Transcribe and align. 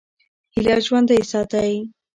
هیله 0.53 0.75
ژوندۍ 0.85 1.19
ساتئ. 1.31 1.73